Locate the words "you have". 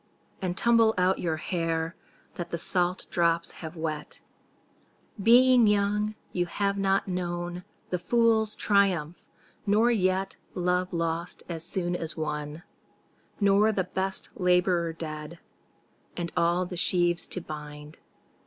6.31-6.75